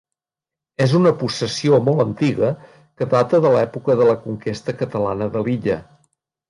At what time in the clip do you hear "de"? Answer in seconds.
3.47-3.55, 4.03-4.11, 5.39-5.47